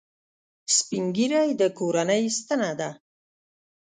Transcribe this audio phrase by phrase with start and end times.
[0.75, 2.89] سپین ږیری د کورنۍ ستنه ده